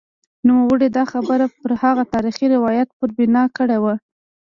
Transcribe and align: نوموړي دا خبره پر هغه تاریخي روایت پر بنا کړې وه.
نوموړي 0.47 0.87
دا 0.97 1.03
خبره 1.11 1.45
پر 1.59 1.71
هغه 1.83 2.03
تاریخي 2.13 2.45
روایت 2.55 2.89
پر 2.97 3.09
بنا 3.17 3.43
کړې 3.57 3.77
وه. 3.83 3.93